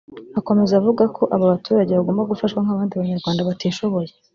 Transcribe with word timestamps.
Akomeza 0.39 0.73
avuga 0.79 1.03
ko 1.15 1.23
aba 1.35 1.51
baturage 1.53 1.91
bagomba 1.99 2.29
gufashwa 2.31 2.59
nk’abandi 2.61 2.93
banyarwanda 3.01 3.47
batishoboye 3.49 4.11